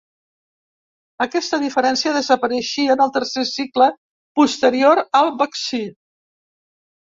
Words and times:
Aquesta 1.25 1.59
diferència 1.63 2.13
desapareixia 2.15 2.95
en 2.95 3.03
el 3.05 3.13
tercer 3.19 3.43
cicle 3.51 3.91
posterior 4.41 5.03
al 5.21 5.31
vaccí. 5.43 5.83